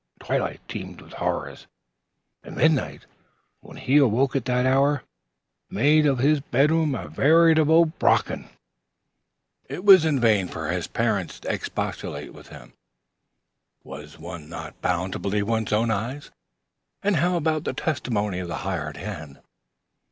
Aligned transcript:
Twilight 0.19 0.67
teemed 0.67 0.99
with 0.99 1.13
horrors, 1.13 1.67
and 2.43 2.55
midnight, 2.55 3.05
when 3.59 3.77
he 3.77 3.97
awoke 3.97 4.35
at 4.35 4.45
that 4.45 4.65
hour, 4.65 5.03
made 5.69 6.07
of 6.07 6.17
his 6.17 6.39
bedroom 6.39 6.95
a 6.95 7.07
veritable 7.07 7.85
Brocken. 7.85 8.49
It 9.69 9.85
was 9.85 10.03
vain 10.05 10.47
for 10.47 10.69
his 10.71 10.87
parents 10.87 11.39
to 11.41 11.53
expostulate 11.53 12.33
with 12.33 12.47
him. 12.47 12.73
Was 13.83 14.17
one 14.17 14.49
not 14.49 14.81
bound 14.81 15.13
to 15.13 15.19
believe 15.19 15.47
one's 15.47 15.71
own 15.71 15.91
eyes? 15.91 16.31
And 17.03 17.17
how 17.17 17.35
about 17.35 17.63
the 17.65 17.73
testimony 17.73 18.39
of 18.39 18.47
the 18.47 18.57
Hired 18.65 18.97
Hand? 18.97 19.39